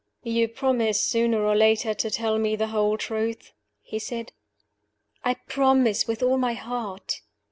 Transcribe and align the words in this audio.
"You 0.23 0.47
promise, 0.47 0.99
sooner 0.99 1.43
or 1.45 1.55
later, 1.55 1.93
to 1.93 2.09
tell 2.09 2.39
me 2.39 2.55
the 2.55 2.69
whole 2.69 2.97
truth?" 2.97 3.53
he 3.83 3.99
said 3.99 4.31
"I 5.23 5.35
promise 5.35 6.07
with 6.07 6.23
all 6.23 6.39
my 6.39 6.53
heart!" 6.53 7.21